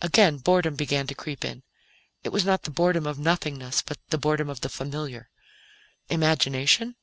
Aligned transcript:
Again, 0.00 0.36
boredom 0.38 0.76
began 0.76 1.08
to 1.08 1.14
creep 1.16 1.44
in. 1.44 1.64
It 2.22 2.28
was 2.28 2.44
not 2.44 2.62
the 2.62 2.70
boredom 2.70 3.04
of 3.04 3.18
nothingness, 3.18 3.82
but 3.82 3.98
the 4.10 4.16
boredom 4.16 4.48
of 4.48 4.60
the 4.60 4.68
familiar. 4.68 5.28
Imagination? 6.08 6.94